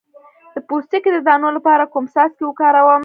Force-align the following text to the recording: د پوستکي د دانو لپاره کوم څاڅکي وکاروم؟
د 0.53 0.57
پوستکي 0.67 1.09
د 1.13 1.17
دانو 1.27 1.49
لپاره 1.57 1.83
کوم 1.93 2.05
څاڅکي 2.13 2.43
وکاروم؟ 2.45 2.99